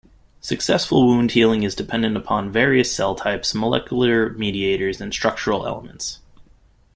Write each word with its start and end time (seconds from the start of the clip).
Successful 0.39 1.05
wound 1.05 1.29
healing 1.33 1.61
is 1.61 1.75
dependent 1.75 2.17
upon 2.17 2.51
various 2.51 2.91
cell 2.91 3.13
types, 3.13 3.53
molecular 3.53 4.29
mediators 4.31 4.99
and 4.99 5.13
structural 5.13 5.67
elements. 5.67 6.17